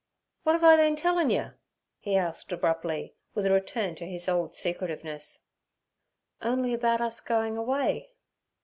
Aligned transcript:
W'at'ave 0.47 0.65
I 0.65 0.77
been 0.77 0.93
a 0.95 0.97
tellin' 0.97 1.29
yer?' 1.29 1.59
he 1.99 2.15
said 2.33 2.51
abruptly, 2.51 3.13
with 3.35 3.45
a 3.45 3.51
return 3.51 3.93
to 3.97 4.07
his 4.07 4.27
old 4.27 4.55
secretiveness. 4.55 5.41
'Only 6.41 6.73
about 6.73 7.01
us 7.01 7.19
going 7.19 7.55
away.' 7.55 8.09